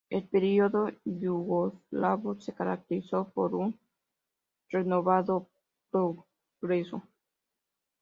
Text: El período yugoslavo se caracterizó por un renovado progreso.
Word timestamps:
El 0.09 0.27
período 0.27 0.89
yugoslavo 1.05 2.41
se 2.41 2.55
caracterizó 2.55 3.29
por 3.35 3.53
un 3.53 3.79
renovado 4.69 5.47
progreso. 5.91 7.03